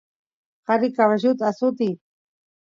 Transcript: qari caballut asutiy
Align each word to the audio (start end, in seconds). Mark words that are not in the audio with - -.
qari 0.67 0.89
caballut 0.97 1.45
asutiy 1.53 1.95